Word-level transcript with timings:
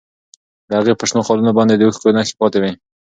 د 0.67 0.69
هغې 0.79 0.93
په 0.99 1.05
شنو 1.09 1.25
خالونو 1.27 1.51
باندې 1.57 1.73
د 1.75 1.81
اوښکو 1.87 2.15
نښې 2.17 2.35
پاتې 2.39 2.57
وې. 2.61 2.71